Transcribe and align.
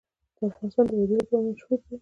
افغانستان 0.49 0.83
د 0.87 0.91
وادي 0.99 1.15
لپاره 1.21 1.45
مشهور 1.47 1.79
دی. 1.81 1.89